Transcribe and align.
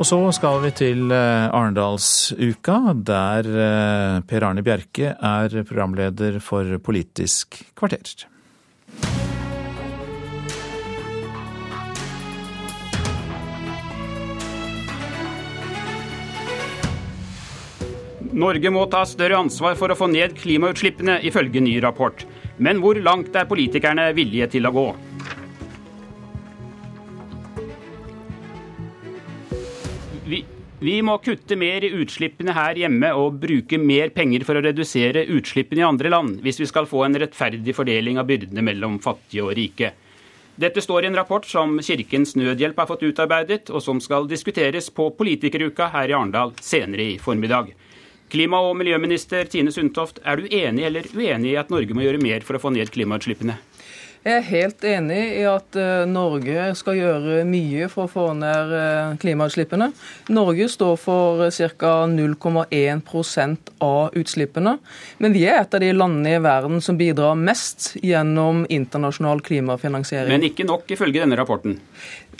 Og 0.00 0.06
så 0.08 0.16
skal 0.32 0.62
vi 0.62 0.70
til 0.72 1.10
eh, 1.12 1.52
Arendalsuka, 1.52 2.94
der 3.04 3.44
eh, 3.44 4.20
Per 4.24 4.46
Arne 4.48 4.62
Bjerke 4.64 5.10
er 5.12 5.56
programleder 5.68 6.38
for 6.40 6.78
Politisk 6.80 7.58
kvarter. 7.76 8.24
Norge 18.32 18.72
må 18.72 18.86
ta 18.88 19.04
større 19.04 19.36
ansvar 19.36 19.76
for 19.76 19.92
å 19.92 20.00
få 20.00 20.08
ned 20.08 20.32
klimautslippene, 20.40 21.20
ifølge 21.28 21.60
ny 21.60 21.76
rapport. 21.84 22.24
Men 22.56 22.80
hvor 22.80 22.96
langt 23.04 23.36
er 23.36 23.44
politikerne 23.52 24.14
villige 24.16 24.48
til 24.56 24.64
å 24.64 24.72
gå? 24.80 24.88
Vi, 30.30 30.44
vi 30.78 31.00
må 31.02 31.16
kutte 31.18 31.56
mer 31.58 31.82
i 31.82 31.90
utslippene 32.02 32.54
her 32.54 32.78
hjemme 32.78 33.08
og 33.18 33.40
bruke 33.42 33.80
mer 33.82 34.12
penger 34.14 34.44
for 34.46 34.54
å 34.54 34.62
redusere 34.62 35.24
utslippene 35.34 35.82
i 35.82 35.88
andre 35.88 36.12
land, 36.12 36.36
hvis 36.44 36.60
vi 36.62 36.68
skal 36.70 36.86
få 36.86 37.02
en 37.06 37.18
rettferdig 37.18 37.74
fordeling 37.74 38.20
av 38.20 38.28
byrdene 38.28 38.62
mellom 38.62 39.00
fattige 39.02 39.42
og 39.48 39.56
rike. 39.58 39.90
Dette 40.60 40.82
står 40.84 41.04
i 41.04 41.08
en 41.10 41.18
rapport 41.18 41.46
som 41.48 41.78
Kirkens 41.82 42.36
Nødhjelp 42.38 42.78
har 42.78 42.86
fått 42.90 43.02
utarbeidet, 43.08 43.72
og 43.74 43.82
som 43.82 43.98
skal 44.02 44.28
diskuteres 44.30 44.90
på 44.94 45.08
Politikeruka 45.18 45.88
her 45.96 46.12
i 46.12 46.14
Arendal 46.14 46.54
senere 46.62 47.08
i 47.14 47.18
formiddag. 47.18 47.72
Klima- 48.30 48.62
og 48.62 48.76
miljøminister 48.78 49.50
Tine 49.50 49.72
Sundtoft, 49.74 50.22
er 50.22 50.38
du 50.38 50.46
enig 50.46 50.86
eller 50.86 51.10
uenig 51.16 51.56
i 51.56 51.58
at 51.58 51.74
Norge 51.74 51.96
må 51.96 52.06
gjøre 52.06 52.22
mer 52.22 52.46
for 52.46 52.54
å 52.54 52.62
få 52.62 52.70
ned 52.76 52.92
klimautslippene? 52.94 53.58
Jeg 54.20 54.36
er 54.36 54.42
helt 54.50 54.82
enig 54.84 55.20
i 55.38 55.44
at 55.48 55.76
eh, 55.80 56.02
Norge 56.04 56.66
skal 56.76 56.98
gjøre 56.98 57.38
mye 57.48 57.86
for 57.88 58.04
å 58.04 58.10
få 58.12 58.24
ned 58.36 58.72
eh, 58.76 59.14
klimautslippene. 59.22 59.86
Norge 60.36 60.66
står 60.68 60.98
for 61.00 61.46
ca. 61.80 61.92
0,1% 62.04 63.72
av 63.80 64.18
utslippene. 64.20 64.74
Men 65.24 65.32
vi 65.32 65.46
er 65.48 65.62
et 65.62 65.72
av 65.72 65.80
de 65.80 65.88
landene 65.96 66.36
i 66.36 66.42
verden 66.44 66.84
som 66.84 67.00
bidrar 67.00 67.38
mest 67.40 67.94
gjennom 68.04 68.66
internasjonal 68.68 69.40
klimafinansiering. 69.46 70.36
Men 70.36 70.44
ikke 70.50 70.68
nok, 70.68 70.84
ifølge 70.92 71.24
denne 71.24 71.40
rapporten? 71.40 71.80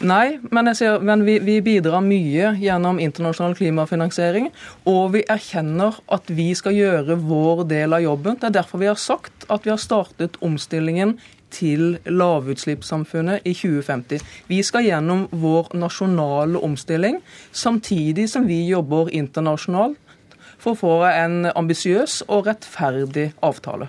Nei, 0.04 0.36
men, 0.52 0.68
ser, 0.76 1.00
men 1.00 1.24
vi, 1.24 1.38
vi, 1.44 1.58
bidrar 1.64 2.04
mye 2.04 2.54
gjennom 2.60 3.00
internasjonal 3.00 3.56
klimafinansiering. 3.56 4.52
Og 4.84 5.16
vi 5.16 5.24
erkjenner 5.32 5.96
at 6.12 6.28
vi 6.28 6.52
skal 6.56 6.76
gjøre 6.76 7.16
vår 7.24 7.66
del 7.72 7.96
av 7.96 8.04
jobben. 8.04 8.36
Det 8.36 8.52
er 8.52 8.58
derfor 8.60 8.84
vi 8.84 8.92
har 8.92 9.00
sagt 9.00 9.48
at 9.48 9.64
vi 9.64 9.72
har 9.72 9.80
startet 9.80 10.36
omstillingen 10.44 11.16
til 11.52 11.98
lavutslippssamfunnet 12.06 13.46
i 13.46 13.54
2050. 13.54 14.24
Vi 14.50 14.60
skal 14.66 14.86
gjennom 14.88 15.26
vår 15.30 15.72
nasjonale 15.78 16.60
omstilling, 16.62 17.20
samtidig 17.52 18.28
som 18.30 18.48
vi 18.48 18.62
jobber 18.68 19.12
internasjonalt 19.14 19.98
for 20.60 20.74
å 20.74 20.80
få 20.80 20.96
en 21.08 21.48
ambisiøs 21.54 22.22
og 22.28 22.50
rettferdig 22.50 23.30
avtale. 23.44 23.88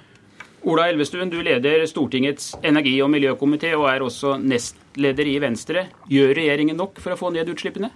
Ola 0.62 0.86
Elvestuen, 0.92 1.32
du 1.32 1.40
leder 1.42 1.88
Stortingets 1.90 2.54
energi- 2.62 3.00
og 3.02 3.10
miljøkomité 3.10 3.74
og 3.74 3.88
er 3.90 4.04
også 4.06 4.36
nestleder 4.38 5.26
i 5.26 5.40
Venstre. 5.42 5.88
Gjør 6.12 6.36
regjeringen 6.38 6.78
nok 6.78 7.02
for 7.02 7.16
å 7.16 7.18
få 7.18 7.32
ned 7.34 7.50
utslippene? 7.50 7.90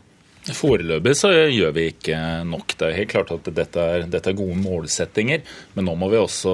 Foreløpig 0.53 1.15
så 1.17 1.31
gjør 1.33 1.71
vi 1.73 1.87
ikke 1.89 2.17
nok. 2.45 2.75
Det 2.77 2.87
er 2.87 2.97
helt 2.99 3.13
klart 3.13 3.31
at 3.33 3.47
dette 3.57 3.81
er, 3.81 4.05
dette 4.09 4.29
er, 4.29 4.37
gode 4.37 4.57
målsettinger, 4.61 5.41
men 5.73 5.87
nå 5.87 5.95
må 5.97 6.09
vi 6.11 6.19
også 6.21 6.53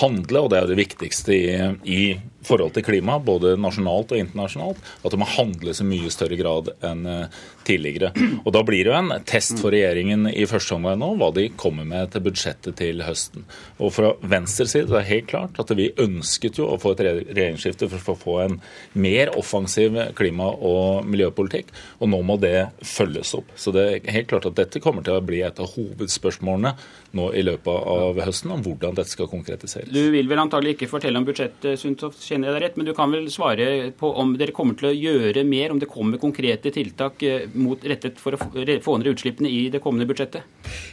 handle, 0.00 0.42
og 0.42 0.50
det 0.50 0.58
er 0.58 0.70
det 0.70 0.78
viktigste 0.80 1.36
i, 1.36 1.52
i 1.86 2.00
forhold 2.46 2.74
til 2.76 2.86
klima, 2.86 3.18
både 3.22 3.54
nasjonalt 3.60 4.12
og 4.14 4.22
internasjonalt, 4.22 4.80
at 5.02 5.14
det 5.14 5.20
må 5.20 5.28
handles 5.36 5.82
i 5.82 5.88
mye 5.88 6.12
større 6.12 6.38
grad 6.40 6.72
enn 6.84 7.06
eh, 7.08 7.40
tidligere. 7.66 8.12
Og 8.44 8.52
Da 8.54 8.62
blir 8.66 8.84
det 8.84 8.92
jo 8.92 8.98
en 8.98 9.12
test 9.28 9.60
for 9.62 9.74
regjeringen 9.74 10.26
i 10.30 10.46
første 10.50 10.76
omgang 10.76 10.98
nå, 11.00 11.12
hva 11.20 11.30
de 11.34 11.48
kommer 11.58 11.86
med 11.88 12.12
til 12.12 12.24
budsjettet 12.26 12.76
til 12.80 13.02
høsten. 13.06 13.46
Og 13.78 13.92
Fra 13.94 14.12
Venstres 14.22 14.74
side 14.74 14.90
det 14.90 14.98
er 15.00 15.08
helt 15.08 15.30
klart 15.30 15.60
at 15.62 15.72
vi 15.78 15.92
ønsket 16.02 16.58
jo 16.60 16.68
å 16.72 16.78
få 16.82 16.94
et 16.94 17.04
regjeringsskifte 17.06 17.88
for 17.92 18.14
å 18.14 18.18
få 18.18 18.38
en 18.44 18.58
mer 18.92 19.32
offensiv 19.38 19.98
klima- 20.18 20.50
og 20.52 21.06
miljøpolitikk, 21.08 21.70
og 22.00 22.10
nå 22.12 22.22
må 22.26 22.38
det 22.42 22.68
følges 22.86 23.34
opp. 23.38 23.54
Så 23.56 23.74
det 23.74 23.86
er 23.86 24.12
helt 24.16 24.30
klart 24.32 24.48
at 24.48 24.58
dette 24.58 24.82
kommer 24.82 25.04
til 25.06 25.16
å 25.16 25.24
bli 25.24 25.42
et 25.46 25.60
av 25.62 25.70
hovedspørsmålene 25.76 26.74
nå 27.18 27.28
i 27.36 27.44
løpet 27.44 27.88
av 27.94 28.20
høsten, 28.24 28.52
om 28.54 28.62
hvordan 28.64 28.96
dette 28.96 29.12
skal 29.12 29.30
konkretiseres. 29.30 29.92
Du 29.92 30.10
vil 30.14 30.28
vel 30.30 30.42
antagelig 30.42 30.76
ikke 30.76 30.90
fortelle 30.94 31.20
om 31.20 31.26
budsjettet, 31.28 31.80
Sundtoft, 31.80 32.22
kjenner 32.32 32.48
jeg 32.50 32.56
deg 32.56 32.64
rett, 32.64 32.78
men 32.80 32.88
du 32.88 32.92
kan 32.96 33.12
vel 33.12 33.28
svare 33.32 33.66
på 33.98 34.10
om 34.18 34.34
dere 34.40 34.54
kommer 34.56 34.78
til 34.78 34.90
å 34.90 34.94
gjøre 34.96 35.44
mer, 35.48 35.72
om 35.72 35.80
det 35.82 35.90
kommer 35.90 36.20
konkrete 36.22 36.72
tiltak 36.74 37.22
eh, 37.26 37.46
mot, 37.54 37.80
rettet 37.84 38.20
for 38.22 38.36
å 38.36 38.40
få 38.40 38.96
ned 38.98 39.12
utslippene 39.12 39.50
i 39.50 39.66
det 39.72 39.82
kommende 39.84 40.08
budsjettet? 40.10 40.46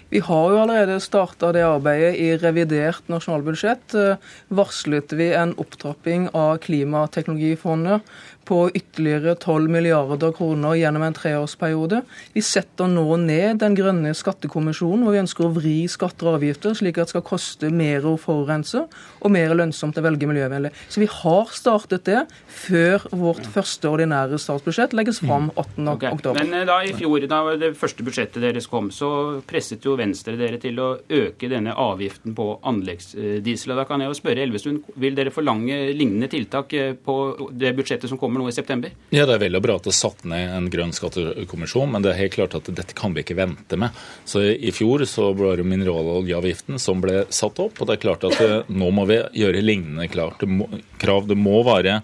Vi 0.09 0.21
har 0.25 0.45
jo 0.53 0.61
allerede 0.63 0.99
starta 1.03 1.51
det 1.55 1.65
arbeidet. 1.65 2.15
I 2.19 2.35
revidert 2.41 3.07
nasjonalbudsjett 3.11 3.95
eh, 3.97 4.33
varslet 4.53 5.15
vi 5.15 5.31
en 5.37 5.55
opptrapping 5.61 6.29
av 6.33 6.57
Klimateknologifondet 6.65 8.05
på 8.49 8.63
ytterligere 8.73 9.35
12 9.37 9.69
milliarder 9.71 10.33
kroner 10.35 10.77
gjennom 10.79 11.05
en 11.05 11.15
treårsperiode. 11.15 12.01
Vi 12.33 12.43
setter 12.45 12.89
nå 12.89 13.05
ned 13.21 13.59
Den 13.59 13.75
grønne 13.77 14.13
skattekommisjonen, 14.17 15.03
hvor 15.05 15.13
vi 15.13 15.21
ønsker 15.21 15.45
å 15.45 15.53
vri 15.53 15.75
skatter 15.91 16.31
og 16.31 16.39
avgifter 16.39 16.75
slik 16.77 16.97
at 16.97 17.09
det 17.09 17.13
skal 17.13 17.25
koste 17.25 17.69
mer 17.73 18.05
å 18.07 18.15
forurense 18.19 18.85
og 19.19 19.33
mer 19.33 19.53
lønnsomt 19.57 19.97
å 19.99 20.03
velge 20.05 20.29
miljøvennlig. 20.29 20.71
Så 20.89 21.01
vi 21.03 21.09
har 21.11 21.51
startet 21.53 22.07
det 22.07 22.23
før 22.47 23.05
vårt 23.11 23.45
første 23.53 23.89
ordinære 23.89 24.39
statsbudsjett 24.41 24.95
legges 24.97 25.21
fram 25.23 25.49
18. 25.55 25.89
Okay. 25.93 26.13
oktober. 26.13 26.39
Men 26.41 26.61
eh, 26.61 26.65
da 26.69 26.79
i 26.85 26.93
fjor, 26.95 27.25
da 27.29 27.41
det 27.59 27.73
første 27.79 28.05
budsjettet 28.05 28.41
deres 28.43 28.69
kom, 28.71 28.89
så 28.93 29.41
presset 29.49 29.85
jo 29.85 29.97
Venstre 29.99 30.37
dere 30.39 30.59
til 30.61 30.79
å 30.81 30.89
øke 31.03 31.49
denne 31.51 31.75
avgiften 31.75 32.35
på 32.37 32.47
anleggsdiesel. 32.69 33.75
Da 33.77 33.85
kan 33.89 34.03
jeg 34.03 34.11
jo 34.11 34.17
spørre 34.17 34.45
Elvestuen, 34.45 34.81
vil 34.99 35.17
dere 35.17 35.33
forlange 35.35 35.77
lignende 35.93 36.31
tiltak 36.31 36.75
eh, 36.77 36.93
på 36.95 37.19
det 37.51 37.75
budsjettet 37.77 38.11
som 38.11 38.21
kommer 38.21 38.38
nå 38.39 38.47
i 38.49 38.55
september? 38.55 38.93
Ja, 39.13 39.25
Det 39.29 39.35
er 39.35 39.43
vel 39.43 39.59
og 39.59 39.63
bra 39.65 39.75
at 39.79 39.85
det 39.85 39.93
er 39.93 39.99
satt 39.99 40.23
ned 40.29 40.55
en 40.55 40.69
grønn 40.71 40.93
skattekommisjon, 40.95 41.91
men 41.93 42.05
det 42.05 42.13
er 42.13 42.21
helt 42.23 42.37
klart 42.37 42.55
at 42.57 42.71
dette 42.73 42.95
kan 42.97 43.13
vi 43.15 43.23
ikke 43.25 43.37
vente 43.37 43.79
med. 43.79 43.95
Så 44.25 44.41
I 44.49 44.73
fjor 44.75 45.03
så 45.09 45.29
var 45.37 45.59
det 45.59 45.67
mineraloljeavgiften 45.69 46.79
som 46.81 47.03
ble 47.03 47.25
satt 47.33 47.59
opp, 47.61 47.77
og 47.79 47.89
det 47.89 47.97
er 47.97 48.03
klart 48.07 48.25
at 48.29 48.39
eh, 48.45 48.57
nå 48.71 48.89
må 48.95 49.05
vi 49.09 49.19
gjøre 49.43 49.63
lignende 49.65 50.07
klart. 50.11 50.41
Det 50.41 50.49
må, 50.49 50.69
krav. 51.01 51.27
Det 51.29 51.37
må, 51.37 51.59
være, 51.67 51.99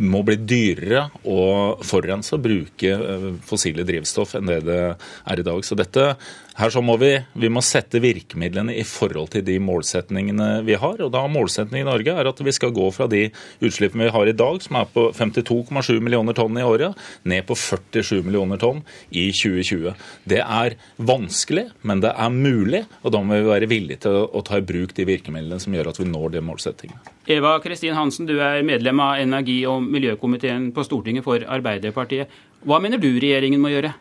må 0.00 0.24
bli 0.26 0.38
dyrere 0.40 1.06
å 1.28 1.40
forurense 1.84 2.36
og 2.36 2.44
bruke 2.48 2.94
eh, 2.96 3.28
fossile 3.46 3.86
drivstoff 3.86 4.36
enn 4.38 4.50
det 4.50 4.62
det 4.64 4.80
er 4.94 5.40
i 5.40 5.46
dag. 5.46 5.64
Så 5.64 5.76
dette 5.78 6.14
her 6.54 6.70
så 6.70 6.80
må 6.84 6.94
vi, 7.00 7.10
vi 7.34 7.48
må 7.50 7.62
sette 7.64 7.98
virkemidlene 8.02 8.76
i 8.78 8.84
forhold 8.86 9.32
til 9.34 9.42
de 9.46 9.56
målsetningene 9.62 10.62
vi 10.66 10.76
har. 10.78 11.00
og 11.02 11.10
da 11.10 11.24
Målsetningen 11.26 11.82
i 11.82 11.88
Norge 11.88 12.14
er 12.14 12.30
at 12.30 12.42
vi 12.46 12.54
skal 12.54 12.70
gå 12.74 12.86
fra 12.94 13.08
de 13.10 13.24
utslippene 13.64 14.06
vi 14.06 14.14
har 14.14 14.30
i 14.30 14.36
dag, 14.38 14.60
som 14.62 14.78
er 14.78 14.86
på 14.94 15.08
52,7 15.16 15.98
millioner 15.98 16.36
tonn 16.36 16.58
i 16.60 16.62
året, 16.66 16.94
ned 17.26 17.46
på 17.48 17.56
47 17.58 18.22
millioner 18.22 18.60
tonn 18.62 18.84
i 19.10 19.26
2020. 19.34 19.96
Det 20.30 20.40
er 20.44 20.78
vanskelig, 21.02 21.66
men 21.82 22.04
det 22.04 22.14
er 22.14 22.30
mulig. 22.30 22.84
Og 23.02 23.16
da 23.16 23.24
må 23.24 23.40
vi 23.40 23.50
være 23.50 23.70
villige 23.70 24.04
til 24.06 24.22
å, 24.22 24.44
ta 24.44 24.60
i 24.60 24.66
bruk 24.66 24.94
de 24.94 25.08
virkemidlene 25.08 25.58
som 25.58 25.74
gjør 25.74 25.90
at 25.90 25.98
vi 25.98 26.06
når 26.06 26.36
de 26.36 26.44
målsettingene. 26.44 27.14
Eva 27.34 27.56
Kristin 27.64 27.96
Hansen, 27.96 28.28
du 28.28 28.36
er 28.38 28.62
medlem 28.62 29.00
av 29.00 29.18
energi- 29.18 29.64
og 29.66 29.82
miljøkomiteen 29.82 30.70
på 30.76 30.84
Stortinget 30.86 31.26
for 31.26 31.42
Arbeiderpartiet. 31.42 32.30
Hva 32.64 32.78
mener 32.80 33.00
du 33.00 33.10
regjeringen 33.16 33.62
må 33.62 33.72
gjøre? 33.72 33.94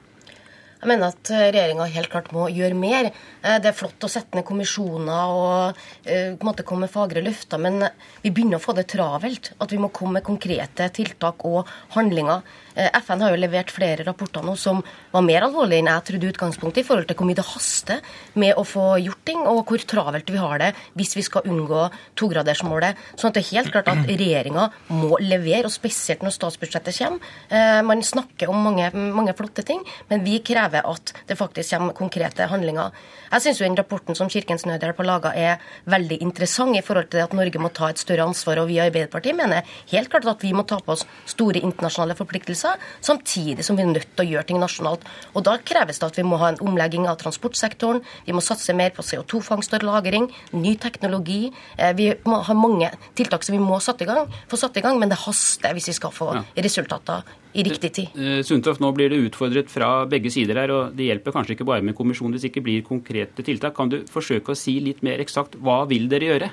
Jeg 0.83 0.89
mener 0.91 1.13
at 1.13 1.29
eh, 1.31 1.45
regjeringa 1.47 1.85
helt 1.93 2.11
klart 2.11 2.33
må 2.35 2.49
gjøre 2.51 2.75
mer. 2.75 3.07
Eh, 3.39 3.55
det 3.63 3.69
er 3.69 3.75
flott 3.77 4.03
å 4.03 4.09
sette 4.11 4.35
ned 4.35 4.43
kommisjoner 4.43 5.31
og 5.31 5.77
eh, 6.03 6.33
på 6.35 6.43
en 6.43 6.49
måte 6.49 6.65
komme 6.67 6.83
med 6.83 6.91
fagre 6.91 7.23
løfter, 7.23 7.61
men 7.63 7.85
vi 8.19 8.33
begynner 8.35 8.59
å 8.59 8.63
få 8.63 8.75
det 8.75 8.89
travelt. 8.91 9.53
At 9.63 9.71
vi 9.71 9.79
må 9.79 9.87
komme 9.95 10.17
med 10.17 10.25
konkrete 10.27 10.89
tiltak 10.91 11.45
og 11.47 11.71
handlinger. 11.95 12.43
FN 12.73 13.21
har 13.21 13.31
jo 13.31 13.37
levert 13.37 13.69
flere 13.69 14.03
rapporter 14.03 14.43
nå 14.43 14.55
som 14.57 14.79
var 15.13 15.21
mer 15.23 15.45
alvorlige 15.45 15.83
enn 15.83 15.91
jeg 15.91 16.05
trodde 16.07 16.31
utgangspunktet, 16.33 16.81
i 16.81 16.87
forhold 16.87 17.05
til 17.07 17.19
hvor 17.19 17.27
mye 17.29 17.37
det 17.37 17.45
haster 17.45 18.15
med 18.41 18.57
å 18.57 18.63
få 18.65 18.85
gjort 18.97 19.23
ting, 19.29 19.43
og 19.47 19.61
hvor 19.69 19.87
travelt 19.87 20.31
vi 20.33 20.41
har 20.41 20.59
det 20.59 20.71
hvis 20.97 21.13
vi 21.15 21.23
skal 21.23 21.45
unngå 21.47 21.85
togradersmålet. 22.19 22.99
Sånn 23.13 23.29
at 23.29 23.37
det 23.37 23.45
er 23.45 23.59
helt 23.59 23.71
klart 23.75 23.91
at 23.93 24.03
regjeringa 24.09 24.67
må 24.89 25.21
levere, 25.21 25.69
og 25.69 25.75
spesielt 25.75 26.25
når 26.25 26.35
statsbudsjettet 26.35 26.97
kommer. 26.97 27.85
Man 27.85 28.01
snakker 28.03 28.49
om 28.49 28.65
mange, 28.65 28.89
mange 28.91 29.37
flotte 29.37 29.63
ting, 29.69 29.85
men 30.09 30.25
vi 30.25 30.41
krever 30.43 30.72
krever 30.73 30.89
at 30.89 31.13
det 31.27 31.37
faktisk 31.37 31.77
kommer 31.77 31.93
konkrete 31.93 32.47
handlinger. 32.49 32.91
Jeg 33.31 33.41
syns 33.41 33.59
den 33.59 33.75
rapporten 33.77 34.15
som 34.15 34.29
Kirkens 34.29 34.65
Nødhjelp 34.65 34.97
har 34.97 35.05
laga 35.05 35.33
er 35.33 35.61
veldig 35.85 36.21
interessant 36.21 36.75
i 36.75 36.81
forhold 36.81 37.09
til 37.09 37.23
at 37.23 37.33
Norge 37.33 37.59
må 37.59 37.69
ta 37.69 37.89
et 37.89 37.97
større 37.97 38.25
ansvar. 38.25 38.59
Og 38.59 38.67
vi 38.67 38.77
i 38.77 38.83
Arbeiderpartiet 38.83 39.35
mener 39.35 39.63
helt 39.91 40.09
klart 40.09 40.25
at 40.25 40.43
vi 40.43 40.53
må 40.53 40.63
ta 40.63 40.79
på 40.79 40.93
oss 40.93 41.05
store 41.25 41.61
internasjonale 41.61 42.15
forpliktelser, 42.15 42.77
samtidig 43.01 43.63
som 43.63 43.77
vi 43.77 43.83
er 43.83 43.91
nødt 43.91 44.15
til 44.15 44.25
å 44.25 44.29
gjøre 44.29 44.47
ting 44.49 44.59
nasjonalt. 44.59 45.03
Og 45.33 45.43
da 45.43 45.57
kreves 45.57 45.99
det 45.99 46.09
at 46.09 46.17
vi 46.17 46.27
må 46.27 46.39
ha 46.41 46.53
en 46.53 46.61
omlegging 46.61 47.07
av 47.07 47.19
transportsektoren, 47.21 48.01
vi 48.25 48.33
må 48.33 48.41
satse 48.41 48.73
mer 48.73 48.93
på 48.93 49.03
CO2-fangst 49.03 49.73
og 49.73 49.83
-lagring, 49.83 50.29
ny 50.53 50.75
teknologi. 50.77 51.51
Eh, 51.77 51.93
vi 51.93 52.13
må 52.25 52.41
ha 52.43 52.53
mange 52.53 52.91
tiltak 53.15 53.43
som 53.43 53.53
vi 53.53 53.63
må 53.63 53.79
satt 53.79 54.01
i 54.01 54.05
gang, 54.05 54.27
få 54.47 54.57
satt 54.57 54.77
i 54.77 54.81
gang, 54.81 54.99
men 54.99 55.09
det 55.09 55.17
haster 55.17 55.73
hvis 55.73 55.87
vi 55.87 55.93
skal 55.93 56.11
få 56.11 56.43
resultater 56.55 57.23
i 57.53 57.63
riktig 57.65 57.91
tid. 57.93 58.17
Eh, 58.17 58.41
Sundtoft, 58.45 58.81
nå 58.81 58.91
blir 58.95 59.11
det 59.13 59.21
utfordret 59.27 59.71
fra 59.71 60.05
begge 60.09 60.31
sider 60.33 60.57
her, 60.57 60.73
og 60.73 60.97
det 60.97 61.09
hjelper 61.09 61.35
kanskje 61.35 61.57
ikke 61.57 61.67
bare 61.69 61.85
med 61.85 61.95
kommisjon 61.97 62.33
hvis 62.33 62.45
det 62.45 62.53
ikke 62.53 62.65
blir 62.65 62.85
konkrete 62.87 63.45
tiltak. 63.45 63.75
Kan 63.77 63.91
du 63.93 64.01
forsøke 64.09 64.53
å 64.53 64.57
si 64.57 64.79
litt 64.83 65.03
mer 65.05 65.21
eksakt 65.23 65.59
hva 65.61 65.83
vil 65.89 66.09
dere 66.11 66.31
gjøre? 66.31 66.51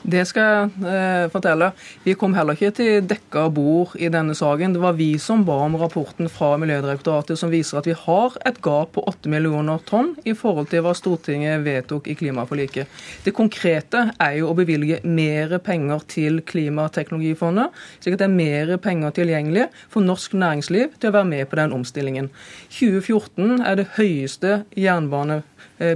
Det 0.00 0.22
skal 0.24 0.46
jeg 0.46 0.88
eh, 0.88 1.26
fortelle. 1.32 1.70
Vi 2.06 2.14
kom 2.16 2.32
heller 2.32 2.56
ikke 2.56 2.72
til 2.78 3.04
dekka 3.04 3.42
bord 3.52 3.92
i 4.00 4.08
denne 4.12 4.32
saken. 4.36 4.72
Det 4.72 4.80
var 4.80 4.96
vi 4.96 5.10
som 5.20 5.42
ba 5.44 5.58
om 5.66 5.76
rapporten 5.76 6.30
fra 6.32 6.54
Miljødirektoratet 6.60 7.36
som 7.38 7.52
viser 7.52 7.80
at 7.80 7.88
vi 7.88 7.96
har 7.96 8.38
et 8.48 8.62
gap 8.64 8.94
på 8.96 9.04
8 9.10 9.28
millioner 9.32 9.82
tonn 9.84 10.14
i 10.24 10.32
forhold 10.32 10.70
til 10.72 10.86
hva 10.86 10.94
Stortinget 10.96 11.60
vedtok 11.66 12.08
i 12.08 12.16
klimaforliket. 12.16 12.88
Det 13.26 13.34
konkrete 13.36 14.06
er 14.16 14.38
jo 14.38 14.48
å 14.48 14.56
bevilge 14.56 15.02
mer 15.04 15.58
penger 15.64 16.06
til 16.08 16.40
Klimateknologifondet, 16.48 17.68
slik 18.00 18.16
at 18.16 18.24
det 18.24 18.30
er 18.30 18.38
mer 18.40 18.76
penger 18.80 19.12
tilgjengelig 19.20 19.68
for 19.92 20.06
norsk 20.06 20.38
næringsliv 20.40 20.96
til 20.96 21.12
å 21.12 21.18
være 21.18 21.32
med 21.34 21.50
på 21.50 21.60
den 21.60 21.76
omstillingen. 21.76 22.32
2014 22.72 23.60
er 23.60 23.82
det 23.82 23.90
høyeste 23.98 24.62
jernbane 24.80 25.42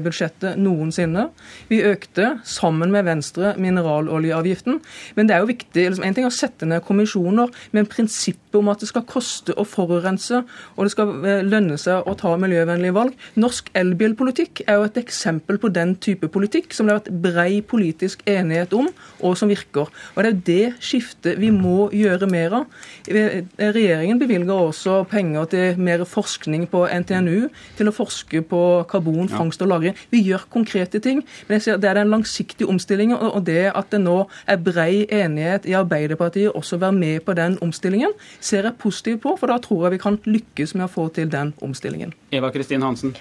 budsjettet 0.05 0.59
noensinne. 0.61 1.29
Vi 1.69 1.83
økte, 1.85 2.39
sammen 2.45 2.93
med 2.95 3.05
Venstre, 3.05 3.55
mineraloljeavgiften. 3.61 4.81
Men 5.17 5.29
det 5.29 5.37
er 5.37 5.45
jo 5.45 5.51
viktig 5.51 5.89
liksom, 5.89 6.05
En 6.05 6.15
ting 6.17 6.25
er 6.25 6.33
å 6.33 6.35
sette 6.35 6.67
ned 6.69 6.85
kommisjoner, 6.87 7.53
men 7.73 7.89
prinsippet 7.91 8.59
om 8.59 8.71
at 8.73 8.81
det 8.81 8.89
skal 8.91 9.05
koste 9.09 9.55
å 9.59 9.67
forurense, 9.69 10.43
og 10.77 10.87
det 10.87 10.93
skal 10.95 11.13
eh, 11.27 11.43
lønne 11.45 11.79
seg 11.81 12.07
å 12.07 12.15
ta 12.19 12.35
miljøvennlige 12.41 12.95
valg 12.95 13.15
Norsk 13.41 13.71
elbilpolitikk 13.77 14.63
er 14.67 14.79
jo 14.79 14.87
et 14.87 14.99
eksempel 15.01 15.59
på 15.61 15.71
den 15.75 15.95
type 16.03 16.29
politikk 16.33 16.75
som 16.75 16.87
det 16.87 16.95
har 16.95 17.01
vært 17.03 17.23
brei 17.25 17.61
politisk 17.67 18.23
enighet 18.31 18.75
om, 18.77 18.89
og 19.25 19.37
som 19.39 19.51
virker. 19.51 19.91
Og 20.15 20.21
Det 20.25 20.31
er 20.31 20.43
det 20.47 20.85
skiftet 20.85 21.41
vi 21.41 21.51
må 21.55 21.89
gjøre 21.95 22.29
mer 22.31 22.59
av. 22.61 22.67
Eh, 23.09 23.43
regjeringen 23.59 24.21
bevilger 24.21 24.55
også 24.55 25.03
penger 25.11 25.51
til 25.53 25.81
mer 25.81 26.05
forskning 26.09 26.69
på 26.71 26.85
NTNU, 26.89 27.49
til 27.79 27.91
å 27.91 27.95
forske 27.95 28.43
på 28.49 28.63
karbonfangst 28.91 29.54
og 29.63 29.71
lagring. 29.71 29.97
Vi 30.11 30.23
gjør 30.27 30.47
konkrete 30.51 31.01
ting. 31.05 31.23
Men 31.47 31.59
jeg 31.59 31.63
ser 31.63 31.81
det 31.83 31.91
er 31.91 32.01
den 32.01 32.11
langsiktige 32.11 32.69
omstillingen, 32.69 33.17
og 33.17 33.47
det 33.47 33.71
at 33.75 33.91
det 33.93 34.01
nå 34.03 34.25
er 34.51 34.61
brei 34.65 35.05
enighet 35.07 35.69
i 35.71 35.77
Arbeiderpartiet 35.79 36.53
også 36.55 36.81
være 36.83 36.93
med 36.93 37.25
på 37.27 37.35
den 37.39 37.59
omstillingen, 37.63 38.13
ser 38.41 38.65
jeg 38.65 38.79
positivt 38.81 39.23
på, 39.23 39.37
for 39.41 39.51
da 39.51 39.59
tror 39.63 39.87
jeg 39.87 39.97
vi 39.97 40.05
kan 40.05 40.21
lykkes 40.25 40.75
med 40.75 40.89
å 40.89 40.93
få 40.93 41.09
til 41.15 41.31
den 41.31 41.55
omstillingen. 41.63 42.15
Eva 42.33 42.51
Kristin 42.55 42.83
Hansen. 42.83 43.15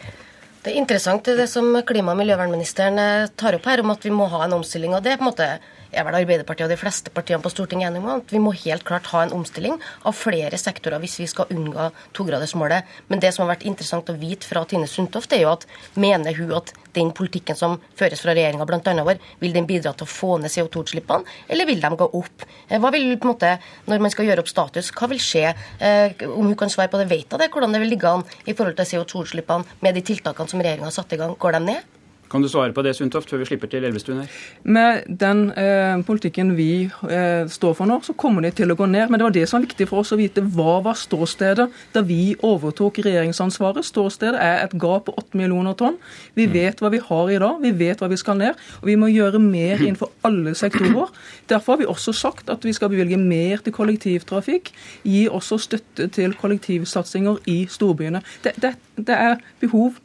Det 0.63 0.71
er 0.71 0.79
interessant 0.79 1.27
det 1.27 1.49
som 1.51 1.73
klima- 1.83 2.13
og 2.13 2.21
miljøvernministeren 2.21 2.99
eh, 2.99 3.31
tar 3.35 3.57
opp 3.57 3.65
her, 3.67 3.81
om 3.83 3.91
at 3.91 4.05
vi 4.05 4.13
må 4.15 4.29
ha 4.31 4.45
en 4.45 4.55
omstilling. 4.61 4.93
og 4.95 5.03
det 5.03 5.11
er 5.11 5.17
på 5.19 5.25
en 5.25 5.31
måte 5.33 5.49
er 5.93 6.05
vel 6.07 6.17
Arbeiderpartiet 6.19 6.67
og 6.67 6.73
de 6.73 6.79
fleste 6.79 7.11
partiene 7.13 7.43
på 7.43 7.51
Stortinget 7.53 7.89
enige 7.89 8.03
om 8.03 8.11
at 8.17 8.33
vi 8.33 8.41
må 8.41 8.53
helt 8.63 8.85
klart 8.87 9.09
ha 9.13 9.23
en 9.23 9.33
omstilling 9.37 9.77
av 10.07 10.15
flere 10.17 10.57
sektorer 10.59 11.01
hvis 11.03 11.19
vi 11.21 11.27
skal 11.29 11.51
unngå 11.53 11.89
togradersmålet. 12.17 12.89
Men 13.09 13.21
det 13.23 13.33
som 13.33 13.45
har 13.45 13.53
vært 13.53 13.67
interessant 13.69 14.09
å 14.09 14.17
vite 14.17 14.49
fra 14.49 14.65
Tine 14.69 14.89
Sundtoft, 14.89 15.33
er 15.33 15.45
jo 15.45 15.53
at 15.53 15.67
mener 15.99 16.35
hun 16.37 16.53
at 16.57 16.73
den 16.93 17.11
politikken 17.15 17.57
som 17.57 17.79
føres 17.97 18.21
fra 18.21 18.35
regjeringa 18.35 18.67
bl.a. 18.69 18.93
vår, 19.07 19.21
vil 19.41 19.55
den 19.55 19.69
bidra 19.69 19.93
til 19.97 20.05
å 20.07 20.11
få 20.11 20.37
ned 20.41 20.53
CO2-utslippene, 20.53 21.25
eller 21.49 21.69
vil 21.69 21.81
de 21.81 21.93
gå 21.99 22.09
opp? 22.19 22.45
Eh, 22.67 22.79
hva 22.81 22.91
vil 22.93 23.15
på 23.17 23.29
en 23.29 23.33
måte, 23.33 23.53
Når 23.87 23.99
man 23.99 24.11
skal 24.11 24.25
gjøre 24.25 24.43
opp 24.43 24.49
status, 24.49 24.91
hva 24.95 25.09
vil 25.11 25.19
skje? 25.21 25.53
Eh, 25.79 26.13
om 26.27 26.45
hun 26.47 26.55
kan 26.55 26.69
svare 26.69 26.91
på 26.91 27.01
det, 27.01 27.09
vet 27.09 27.31
hun 27.31 27.41
det? 27.41 27.51
Hvordan 27.51 27.73
det 27.73 27.81
vil 27.83 27.93
ligge 27.95 28.09
an 28.09 28.23
i 28.45 28.53
forhold 28.53 28.77
til 28.77 28.89
CO2-utslippene 28.91 29.81
med 29.81 29.95
de 29.95 30.05
tiltakene 30.05 30.49
som 30.49 30.61
regjeringa 30.61 30.89
har 30.89 30.95
satt 30.95 31.13
i 31.13 31.19
gang? 31.19 31.35
Går 31.35 31.57
de 31.57 31.65
ned? 31.71 31.92
Kan 32.33 32.41
du 32.41 32.49
svare 32.49 32.73
på 32.73 32.81
det, 32.81 32.95
Sundtoft, 32.97 33.29
før 33.29 33.43
vi 33.43 33.45
slipper 33.45 33.69
til 33.69 33.83
Elvestuen 33.85 34.23
her? 34.23 34.37
Med 34.65 35.03
den 35.21 35.51
eh, 35.53 35.99
politikken 36.01 36.55
vi 36.57 36.87
eh, 36.89 37.43
står 37.45 37.75
for 37.77 37.85
nå, 37.85 37.99
så 38.01 38.15
kommer 38.17 38.41
de 38.41 38.49
til 38.57 38.73
å 38.73 38.77
gå 38.79 38.87
ned. 38.89 39.11
Men 39.11 39.21
det 39.21 39.27
var 39.27 39.35
det 39.35 39.43
som 39.45 39.59
var 39.59 39.67
viktig 39.67 39.85
for 39.91 40.01
oss 40.01 40.15
å 40.15 40.17
vite. 40.17 40.41
Hva 40.55 40.79
var 40.81 40.97
ståstedet 40.97 41.67
da 41.93 42.01
vi 42.01 42.33
overtok 42.41 42.97
regjeringsansvaret? 43.05 43.85
Ståstedet 43.85 44.41
er 44.41 44.63
et 44.63 44.73
gap 44.81 45.05
på 45.11 45.13
8 45.13 45.37
millioner 45.37 45.77
tonn. 45.77 46.01
Vi 46.33 46.49
mm. 46.49 46.55
vet 46.57 46.81
hva 46.81 46.89
vi 46.95 47.03
har 47.05 47.29
i 47.35 47.39
dag, 47.45 47.61
vi 47.61 47.75
vet 47.83 48.01
hva 48.01 48.09
vi 48.09 48.21
skal 48.23 48.41
ned. 48.41 48.65
Og 48.81 48.89
vi 48.89 48.97
må 48.97 49.13
gjøre 49.13 49.37
mer 49.43 49.77
innenfor 49.77 50.09
alle 50.25 50.57
sektorer. 50.57 51.13
Derfor 51.53 51.75
har 51.75 51.83
vi 51.83 51.91
også 51.93 52.17
sagt 52.17 52.49
at 52.49 52.65
vi 52.65 52.73
skal 52.73 52.89
bevilge 52.95 53.21
mer 53.21 53.61
til 53.61 53.77
kollektivtrafikk. 53.77 54.73
Gi 55.05 55.27
også 55.29 55.61
støtte 55.69 56.09
til 56.17 56.33
kollektivsatsinger 56.41 57.45
i 57.45 57.67
storbyene. 57.69 58.25
Det, 58.41 58.57
det, 58.57 58.79
det 58.97 59.21
er 59.21 59.37
behov 59.61 60.01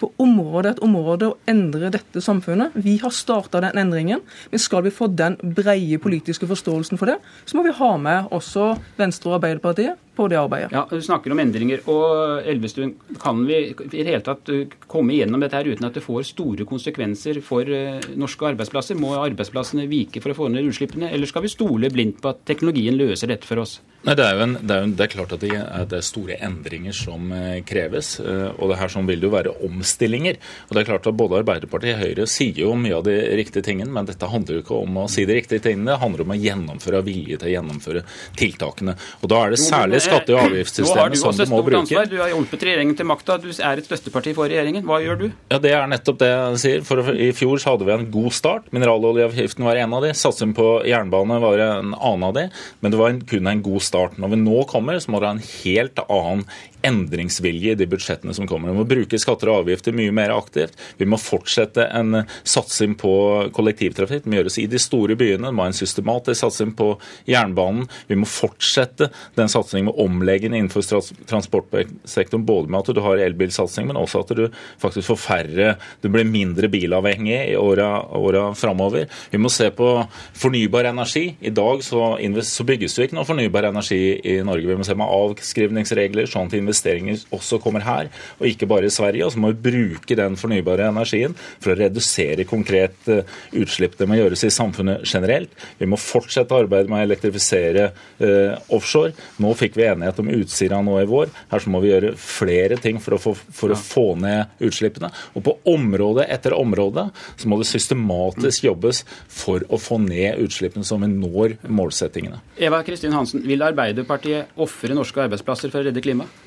på 0.00 0.10
område 0.22 0.74
etter 0.74 0.86
område 0.86 1.30
å 1.30 1.36
endre 1.48 1.90
dette 1.94 2.22
samfunnet. 2.24 2.74
Vi 2.74 2.98
har 3.02 3.14
starta 3.14 3.62
den 3.64 3.78
endringen. 3.80 4.24
Men 4.52 4.62
skal 4.62 4.84
vi 4.86 4.94
få 4.94 5.08
den 5.12 5.38
breie 5.56 6.00
politiske 6.02 6.48
forståelsen 6.48 7.00
for 7.00 7.10
det, 7.10 7.20
så 7.44 7.58
må 7.58 7.66
vi 7.66 7.76
ha 7.76 7.92
med 8.00 8.32
også 8.34 8.74
Venstre 8.98 9.32
og 9.32 9.40
Arbeiderpartiet 9.40 10.02
på 10.16 10.28
det 10.32 10.38
arbeidet. 10.40 10.72
Ja, 10.72 10.86
Du 10.90 11.00
snakker 11.02 11.32
om 11.32 11.40
endringer. 11.42 11.82
og 11.86 12.46
Elvestuen, 12.46 12.94
Kan 13.20 13.44
vi 13.46 13.54
i 13.70 13.74
det 13.74 14.06
hele 14.06 14.24
tatt 14.24 14.48
uh, 14.48 14.64
komme 14.86 15.14
igjennom 15.14 15.40
dette 15.40 15.56
her 15.56 15.68
uten 15.68 15.86
at 15.86 15.94
det 15.94 16.04
får 16.04 16.24
store 16.32 16.64
konsekvenser 16.68 17.40
for 17.44 17.68
uh, 17.68 18.00
norske 18.16 18.46
arbeidsplasser? 18.48 18.96
Må 18.96 19.14
arbeidsplassene 19.20 19.88
vike 19.90 20.22
for 20.22 20.32
å 20.32 20.38
få 20.38 20.48
ned 20.52 20.66
utslippene, 20.66 21.10
eller 21.12 21.28
skal 21.28 21.44
vi 21.44 21.52
stole 21.52 21.90
blindt 21.92 22.22
på 22.22 22.32
at 22.32 22.44
teknologien 22.48 22.96
løser 22.96 23.30
dette 23.32 23.48
for 23.48 23.62
oss? 23.62 23.80
Nei, 24.06 24.14
Det 24.14 24.24
er 24.24 24.36
jo 24.36 24.44
en, 24.44 24.56
det 24.60 24.74
er, 24.74 24.86
det 24.86 25.04
er 25.04 25.12
klart 25.12 25.32
at 25.34 25.42
det 25.42 25.52
er, 25.56 25.86
det 25.90 25.98
er, 25.98 26.06
store 26.06 26.38
endringer 26.40 26.96
som 26.96 27.30
uh, 27.32 27.60
kreves. 27.66 28.16
og 28.20 28.70
det 28.70 28.78
her 28.80 28.92
sånn 28.92 29.06
vil 29.08 29.20
det 29.20 29.28
jo 29.28 29.34
være 29.34 29.54
omstillinger. 29.66 30.40
Og 30.68 30.74
det 30.76 30.82
er 30.82 30.90
klart 30.90 31.06
at 31.10 31.16
Både 31.16 31.40
Arbeiderpartiet 31.40 31.96
og 31.96 32.02
Høyre 32.04 32.26
sier 32.28 32.60
jo 32.60 32.74
mye 32.76 32.98
av 32.98 33.04
de 33.06 33.16
riktige 33.40 33.64
tingene, 33.64 33.90
men 33.92 34.06
dette 34.08 34.28
handler 34.28 34.58
jo 34.58 34.64
ikke 34.64 34.80
om 34.84 35.00
å 35.02 35.06
si 35.10 35.24
de 35.26 35.36
riktige 35.38 35.64
tingene, 35.64 35.92
det 35.92 36.02
handler 36.02 36.24
om 36.26 36.34
å 36.34 36.38
gjennomføre 36.38 37.00
og 37.00 37.08
vilje 37.08 37.40
til 37.40 37.48
å 37.48 37.54
gjennomføre 37.56 38.04
tiltakene. 38.36 38.96
Og 39.22 39.30
Da 39.32 39.42
er 39.44 39.54
det 39.54 39.60
særlig 39.62 40.02
skatte- 40.06 40.36
og 40.36 40.42
avgiftssystemet 40.46 41.20
som 41.20 41.36
du 41.36 41.44
må 41.52 41.62
bruke. 41.66 41.82
Ansvar. 41.82 42.10
Du 42.10 42.16
har 42.22 42.32
hjulpet 42.32 42.66
regjeringen 42.68 42.96
til 42.98 43.08
makta. 43.10 43.38
Du 43.42 43.48
er 43.52 43.82
et 43.82 43.88
støtteparti 43.90 44.34
for 44.36 44.50
regjeringen. 44.52 44.86
Hva 44.86 45.00
gjør 45.04 45.20
du? 45.24 45.26
Ja, 45.52 45.60
Det 45.62 45.74
er 45.76 45.90
nettopp 45.90 46.20
det 46.22 46.30
jeg 46.32 46.62
sier. 46.64 46.86
For 46.86 47.12
I 47.14 47.32
fjor 47.36 47.62
så 47.62 47.74
hadde 47.74 47.88
vi 47.88 47.96
en 47.96 48.08
god 48.14 48.30
start. 48.36 48.70
Mineraloljeavgiften 48.76 49.66
var 49.66 49.82
en 49.82 49.98
av 49.98 50.06
de. 50.06 50.14
Satsing 50.16 50.54
på 50.56 50.70
jernbane 50.88 51.40
var 51.42 51.64
en 51.66 51.92
annen 51.96 52.28
av 52.30 52.36
de. 52.38 52.46
Men 52.80 52.94
det 52.94 53.02
var 53.02 53.20
kun 53.30 53.52
en 53.52 53.66
god 53.66 53.84
start. 53.84 54.16
Når 54.22 54.34
vi 54.34 54.40
nå 54.44 54.64
kommer, 54.70 54.98
så 55.02 55.12
må 55.12 55.20
det 55.22 55.30
ha 55.30 55.36
en 55.36 55.46
helt 55.64 56.02
annen 56.06 56.46
endringsvilje 56.86 57.72
i 57.74 57.78
de 57.78 57.86
budsjettene 57.90 58.34
som 58.36 58.46
kommer. 58.46 58.70
Vi 58.70 58.78
må 58.78 58.84
bruke 58.88 59.18
skatter 59.18 59.50
og 59.50 59.64
avgifter 59.64 59.94
mye 59.96 60.12
mer 60.14 60.30
aktivt. 60.34 60.76
Vi 61.00 61.08
må 61.08 61.18
fortsette 61.18 61.88
en 61.98 62.20
satsing 62.46 62.94
på 63.00 63.12
kollektivtrafikk. 63.56 64.22
Det 64.24 64.30
må 64.30 64.38
gjøres 64.40 64.58
i 64.62 64.68
de 64.70 64.80
store 64.82 65.16
byene. 65.18 65.48
Det 65.48 65.56
må 65.56 65.66
ha 65.66 65.72
en 65.72 65.76
systematisk 65.76 66.44
satsing 66.44 66.74
på 66.78 66.92
jernbanen. 67.30 67.88
Vi 68.10 68.18
må 68.20 68.28
fortsette 68.30 69.10
den 69.38 69.50
satsingen 69.52 69.88
med 69.90 69.95
omlegging 70.02 70.54
innenfor 70.54 70.84
transportsektoren, 71.28 72.44
både 72.46 72.72
med 72.72 72.80
at 72.80 72.96
du 72.96 73.02
har 73.04 73.22
elbilsatsing, 73.24 73.88
men 73.88 73.98
også 74.00 74.22
at 74.24 74.34
du 74.36 74.44
faktisk 74.82 75.10
får 75.12 75.20
færre 75.22 75.74
Du 76.02 76.08
blir 76.12 76.26
mindre 76.28 76.68
bilavhengig 76.70 77.36
i 77.52 77.56
åra, 77.56 77.88
åra 78.16 78.48
framover. 78.54 79.06
Vi 79.30 79.40
må 79.40 79.50
se 79.52 79.68
på 79.74 79.88
fornybar 80.36 80.88
energi. 80.90 81.36
I 81.40 81.52
dag 81.54 81.82
så, 81.84 82.16
så 82.46 82.66
bygges 82.66 82.96
det 82.96 83.08
ikke 83.08 83.18
noe 83.18 83.28
fornybar 83.28 83.68
energi 83.70 84.00
i 84.20 84.38
Norge. 84.46 84.68
Vi 84.68 84.78
må 84.78 84.86
se 84.86 84.96
med 84.98 85.10
avskrivningsregler, 85.10 86.28
sånn 86.30 86.50
at 86.50 86.58
investeringer 86.58 87.24
også 87.34 87.60
kommer 87.62 87.84
her, 87.86 88.10
og 88.38 88.48
ikke 88.50 88.68
bare 88.70 88.90
i 88.90 88.94
Sverige. 88.94 89.26
Og 89.26 89.34
så 89.34 89.42
må 89.42 89.52
vi 89.52 89.70
bruke 89.70 90.18
den 90.18 90.38
fornybare 90.40 90.90
energien 90.90 91.36
for 91.56 91.72
å 91.72 91.78
redusere 91.78 92.46
konkret 92.48 93.10
eh, 93.12 93.24
utslipp. 93.56 93.96
Det 93.98 94.08
må 94.08 94.18
gjøres 94.20 94.46
i 94.46 94.52
samfunnet 94.54 95.06
generelt. 95.06 95.52
Vi 95.80 95.88
må 95.90 95.98
fortsette 96.00 96.56
arbeidet 96.56 96.92
med 96.92 97.02
å 97.02 97.08
elektrifisere 97.08 97.90
eh, 97.90 98.56
offshore. 98.74 99.14
Nå 99.42 99.52
fikk 99.58 99.78
vi 99.78 99.85
enighet 99.86 100.20
om 100.22 100.30
Utsira 100.36 100.80
nå 100.84 100.98
i 101.00 101.08
vår. 101.08 101.32
Her 101.50 101.62
så 101.62 101.72
må 101.72 101.80
vi 101.84 101.92
gjøre 101.92 102.14
flere 102.20 102.78
ting 102.82 103.00
for 103.02 103.16
å 103.16 103.20
få, 103.20 103.34
for 103.34 103.74
å 103.74 103.78
få 103.78 104.06
ned 104.20 104.62
utslippene. 104.66 105.10
Og 105.34 105.44
på 105.46 105.56
område 105.72 106.26
etter 106.32 106.56
område 106.56 107.08
så 107.36 107.50
må 107.50 107.60
det 107.60 107.68
systematisk 107.70 108.68
jobbes 108.68 109.04
for 109.32 109.64
å 109.70 109.80
få 109.80 110.00
ned 110.02 110.42
utslippene, 110.46 110.86
så 110.86 110.98
vi 111.02 111.10
når 111.12 111.58
målsettingene. 111.68 112.42
Eva 112.56 112.82
Kristin 112.86 113.14
Hansen, 113.16 113.44
vil 113.46 113.64
Arbeiderpartiet 113.66 114.56
ofre 114.62 114.96
norske 114.96 115.24
arbeidsplasser 115.26 115.72
for 115.72 115.82
å 115.82 115.88
redde 115.88 116.04
klimaet? 116.04 116.45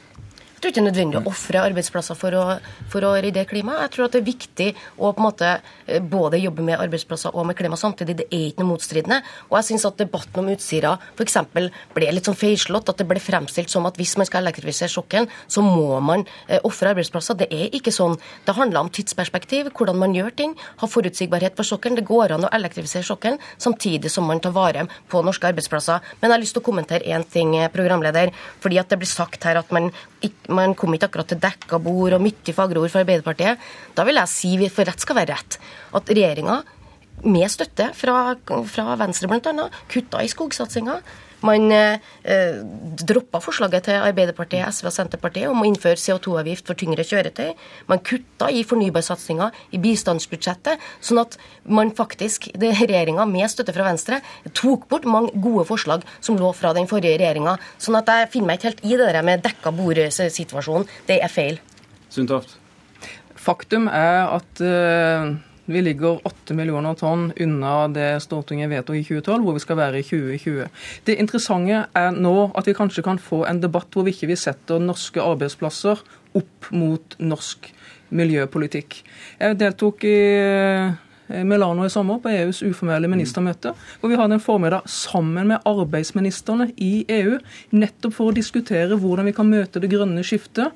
Jeg 0.59 0.63
tror 0.65 0.73
ikke 0.73 0.81
det 0.81 0.83
er 0.83 0.91
nødvendig 0.91 1.19
å 1.21 1.29
ofre 1.31 1.59
arbeidsplasser 1.63 2.17
for 2.19 2.35
å, 2.35 2.41
for 2.91 3.05
å 3.07 3.13
redde 3.23 3.45
klimaet. 3.47 3.85
Jeg 3.85 3.91
tror 3.93 4.05
at 4.09 4.15
det 4.17 4.19
er 4.19 4.25
viktig 4.25 4.65
å 4.99 5.13
på 5.15 5.21
en 5.21 5.25
måte 5.29 5.51
eh, 5.55 6.01
både 6.03 6.41
jobbe 6.41 6.65
med 6.67 6.81
arbeidsplasser 6.83 7.31
og 7.31 7.45
med 7.47 7.55
klima 7.55 7.77
samtidig. 7.79 8.17
Det 8.19 8.25
er 8.27 8.49
ikke 8.49 8.65
noe 8.65 8.73
motstridende. 8.73 9.21
Og 9.47 9.55
jeg 9.55 9.69
syns 9.69 9.87
at 9.87 10.01
debatten 10.01 10.41
om 10.41 10.49
Utsira 10.51 10.91
f.eks. 11.13 11.37
ble 11.95 12.09
litt 12.11 12.27
sånn 12.27 12.35
feilslått. 12.35 12.91
At 12.91 12.99
det 12.99 13.07
ble 13.07 13.23
fremstilt 13.23 13.71
som 13.71 13.87
at 13.87 13.95
hvis 14.01 14.17
man 14.19 14.27
skal 14.27 14.43
elektrifisere 14.43 14.91
sokkelen, 14.91 15.29
så 15.47 15.63
må 15.63 16.01
man 16.03 16.27
eh, 16.49 16.59
ofre 16.67 16.91
arbeidsplasser. 16.91 17.39
Det 17.39 17.47
er 17.55 17.79
ikke 17.79 17.95
sånn. 17.95 18.19
Det 18.43 18.57
handler 18.59 18.81
om 18.83 18.91
tidsperspektiv, 18.91 19.71
hvordan 19.79 20.03
man 20.03 20.17
gjør 20.17 20.35
ting. 20.43 20.57
Ha 20.83 20.91
forutsigbarhet 20.91 21.55
for 21.55 21.71
sokkelen. 21.71 22.01
Det 22.01 22.07
går 22.11 22.35
an 22.35 22.49
å 22.49 22.51
elektrifisere 22.59 23.07
sokkelen 23.07 23.39
samtidig 23.55 24.11
som 24.11 24.27
man 24.27 24.43
tar 24.43 24.57
vare 24.59 24.89
på 25.07 25.23
norske 25.23 25.53
arbeidsplasser. 25.53 26.03
Men 26.19 26.33
jeg 26.33 26.35
har 26.35 26.43
lyst 26.43 26.59
til 26.59 26.65
å 26.65 26.67
kommentere 26.67 27.07
én 27.07 27.23
ting, 27.31 27.55
eh, 27.55 27.71
programleder. 27.71 28.35
fordi 28.59 28.77
at 28.77 28.89
det 28.89 28.99
blir 28.99 29.07
sagt 29.07 29.45
her 29.47 29.55
at 29.55 29.71
man 29.71 29.93
ikke 30.19 30.48
man 30.49 30.75
kom 30.77 30.93
ikke 30.95 31.09
akkurat 31.09 31.29
til 31.31 31.39
dekka 31.41 31.79
bord 31.83 32.17
og 32.17 32.23
mye 32.23 32.55
fagre 32.55 32.81
ord 32.81 32.91
fra 32.93 33.03
Arbeiderpartiet. 33.05 33.63
Da 33.95 34.05
vil 34.07 34.19
jeg 34.19 34.31
si, 34.33 34.51
for 34.73 34.89
rett 34.89 35.05
skal 35.05 35.19
være 35.21 35.35
rett, 35.37 35.59
at 35.95 36.11
regjeringa 36.11 36.59
med 37.27 37.51
støtte 37.51 37.89
fra, 37.97 38.35
fra 38.69 38.95
Venstre 38.99 39.27
bl.a. 39.31 39.67
kutta 39.91 40.23
i 40.23 40.31
skogsatsinga. 40.31 40.99
Man 41.45 41.71
eh, 41.71 42.59
droppa 42.99 43.39
forslaget 43.43 43.87
til 43.87 44.03
Arbeiderpartiet, 44.03 44.67
SV 44.75 44.89
og 44.89 44.95
Senterpartiet 44.95 45.49
om 45.51 45.61
å 45.61 45.67
innføre 45.69 45.99
CO2-avgift 45.99 46.67
for 46.67 46.79
tyngre 46.79 47.05
kjøretøy. 47.07 47.53
Man 47.91 48.03
kutta 48.05 48.49
i 48.51 48.65
fornybarsatsinga 48.67 49.49
i 49.75 49.81
bistandsbudsjettet, 49.81 50.83
sånn 51.05 51.23
at 51.23 51.39
man 51.63 51.93
faktisk, 51.95 52.49
regjeringa 52.81 53.27
med 53.29 53.51
støtte 53.51 53.75
fra 53.75 53.87
Venstre, 53.87 54.21
tok 54.51 54.87
bort 54.91 55.07
mange 55.09 55.33
gode 55.39 55.67
forslag 55.69 56.07
som 56.19 56.39
lå 56.39 56.51
fra 56.57 56.73
den 56.77 56.89
forrige 56.91 57.19
regjeringa. 57.21 57.57
Sånn 57.79 57.99
at 57.99 58.11
jeg 58.11 58.31
finner 58.35 58.51
meg 58.51 58.59
ikke 58.59 58.71
helt 58.73 58.87
i 58.87 58.95
det 58.95 59.11
der 59.11 59.25
med 59.25 59.45
dekka 59.45 59.75
bord-situasjonen. 59.75 60.89
Det 61.07 61.21
er 61.23 61.31
feil. 61.31 61.61
Sundtoft. 62.11 62.57
Faktum 63.39 63.87
er 63.87 64.27
at 64.35 64.59
uh, 64.59 65.31
vi 65.69 65.81
ligger 65.85 66.19
8 66.25 66.55
millioner 66.57 66.97
tonn 66.97 67.29
unna 67.39 67.73
det 67.93 68.07
Stortinget 68.25 68.71
vedtok 68.71 68.97
i 68.97 69.03
2012, 69.05 69.43
hvor 69.45 69.57
vi 69.57 69.63
skal 69.63 69.79
være 69.79 69.99
i 70.01 70.05
2020. 70.07 70.69
Det 71.05 71.17
interessante 71.21 71.83
er 71.95 72.15
nå 72.15 72.35
at 72.57 72.69
vi 72.69 72.77
kanskje 72.77 73.05
kan 73.05 73.21
få 73.21 73.43
en 73.49 73.61
debatt 73.61 73.93
hvor 73.93 74.07
vi 74.07 74.15
ikke 74.15 74.31
vil 74.31 74.41
sette 74.41 74.79
norske 74.81 75.21
arbeidsplasser 75.21 76.01
opp 76.39 76.71
mot 76.73 77.15
norsk 77.21 77.69
miljøpolitikk. 78.15 79.03
Jeg 79.37 79.59
deltok 79.59 80.03
i 80.09 80.17
Milano 81.45 81.85
i 81.85 81.91
sommer 81.93 82.17
på 82.23 82.31
EUs 82.33 82.63
uformelle 82.65 83.09
ministermøte, 83.11 83.75
hvor 84.01 84.09
vi 84.09 84.17
hadde 84.17 84.39
en 84.39 84.41
formiddag 84.41 84.89
sammen 84.89 85.51
med 85.51 85.67
arbeidsministrene 85.69 86.71
i 86.81 87.05
EU, 87.19 87.37
nettopp 87.77 88.15
for 88.17 88.31
å 88.31 88.35
diskutere 88.35 88.97
hvordan 88.97 89.29
vi 89.29 89.35
kan 89.37 89.49
møte 89.49 89.81
det 89.81 89.91
grønne 89.93 90.25
skiftet 90.25 90.73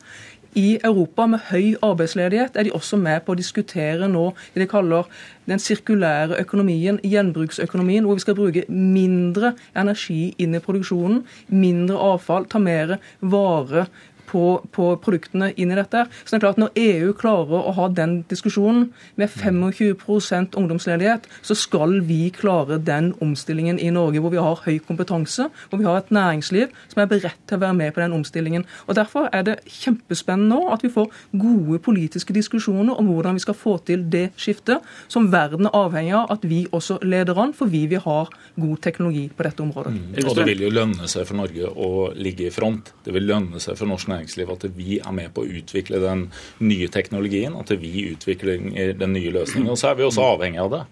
i 0.59 0.77
Europa 0.83 1.25
med 1.29 1.47
høy 1.49 1.73
arbeidsledighet 1.83 2.57
er 2.57 2.67
de 2.67 2.73
også 2.75 2.97
med 3.01 3.23
på 3.25 3.33
å 3.33 3.39
diskutere 3.39 4.09
nå 4.11 4.29
det 4.53 4.63
de 4.63 4.69
kaller 4.69 5.09
den 5.49 5.59
sirkulære 5.59 6.37
økonomien, 6.39 6.99
gjenbruksøkonomien, 7.03 8.05
hvor 8.05 8.15
vi 8.15 8.23
skal 8.23 8.37
bruke 8.37 8.63
mindre 8.69 9.53
energi 9.75 10.33
inn 10.39 10.55
i 10.55 10.61
produksjonen, 10.63 11.23
mindre 11.51 11.99
avfall, 11.99 12.47
ta 12.47 12.61
mer 12.63 12.97
vare 13.19 13.87
på, 14.33 14.43
på, 14.73 14.89
produktene 15.03 15.51
inn 15.59 15.71
i 15.73 15.77
dette. 15.77 16.05
Så 16.23 16.33
det 16.33 16.39
er 16.39 16.45
klart 16.47 16.61
Når 16.61 16.73
EU 16.79 17.13
klarer 17.17 17.67
å 17.69 17.73
ha 17.77 17.87
den 17.93 18.21
diskusjonen 18.29 18.87
med 19.19 19.29
25% 19.29 20.57
ungdomsledighet, 20.59 21.27
så 21.45 21.57
skal 21.57 21.99
vi 22.07 22.27
klare 22.33 22.79
den 22.81 23.11
omstillingen 23.23 23.79
i 23.81 23.91
Norge, 23.93 24.21
hvor 24.23 24.33
vi 24.33 24.41
har 24.41 24.61
høy 24.65 24.79
kompetanse, 24.87 25.49
hvor 25.69 25.81
vi 25.81 25.87
har 25.87 25.99
et 25.99 26.13
næringsliv 26.13 26.73
som 26.91 27.03
er 27.03 27.11
beredt 27.11 27.41
til 27.49 27.59
å 27.59 27.63
være 27.65 27.77
med 27.77 27.93
på 27.93 28.03
den 28.03 28.17
omstillingen. 28.17 28.65
Og 28.87 28.97
Derfor 28.97 29.27
er 29.35 29.45
det 29.45 29.57
kjempespennende 29.67 30.53
nå 30.53 30.69
at 30.73 30.83
vi 30.85 30.91
får 30.93 31.09
gode 31.39 31.79
politiske 31.83 32.33
diskusjoner 32.35 32.97
om 32.99 33.09
hvordan 33.09 33.37
vi 33.37 33.43
skal 33.43 33.57
få 33.57 33.77
til 33.87 34.05
det 34.13 34.29
skiftet, 34.39 34.83
som 35.11 35.29
verden 35.33 35.67
er 35.69 35.77
avhengig 35.77 36.13
av 36.17 36.31
at 36.37 36.45
vi 36.47 36.63
også 36.71 36.99
leder 37.03 37.37
an, 37.41 37.53
for 37.57 37.71
vi 37.71 37.85
vil 37.91 38.01
ha 38.05 38.19
god 38.59 38.83
teknologi 38.85 39.25
på 39.33 39.45
dette 39.45 39.65
området. 39.65 39.93
Mm. 39.93 40.21
Og 40.23 40.37
det 40.37 40.47
vil 40.51 40.65
jo 40.65 40.71
lønne 40.73 41.09
seg 41.11 41.27
for 41.27 41.39
Norge 41.41 41.69
å 41.69 41.91
ligge 42.15 42.47
i 42.47 42.53
front. 42.53 42.93
Det 43.03 43.13
vil 43.15 43.27
lønne 43.29 43.61
seg 43.63 43.77
for 43.79 43.89
norsk 43.89 44.09
næringsliv 44.11 44.22
næringsliv 44.23 44.51
at 44.51 44.65
vi 44.77 44.99
er 44.99 45.11
med 45.11 45.33
på 45.33 45.43
å 45.43 45.49
utvikle 45.59 45.99
den 46.01 46.31
nye 46.59 46.87
teknologien, 46.87 47.55
at 47.55 47.71
vi 47.79 48.09
utvikler 48.13 48.93
den 48.97 49.13
nye 49.13 49.31
løsningen. 49.31 49.71
Og 49.71 49.77
så 49.77 49.91
er 49.91 49.99
vi 49.99 50.07
også 50.07 50.23
avhengig 50.33 50.61
av 50.63 50.71
det. 50.71 50.83